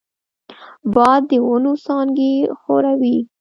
[0.93, 3.17] باد د ونو څانګې ښوروي